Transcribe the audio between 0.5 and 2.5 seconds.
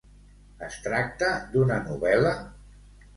Es tracta d'una novel·la?